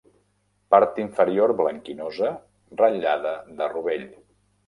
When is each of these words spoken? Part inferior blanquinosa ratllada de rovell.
Part 0.75 0.95
inferior 1.01 1.51
blanquinosa 1.59 2.31
ratllada 2.81 3.35
de 3.61 3.71
rovell. 3.77 4.09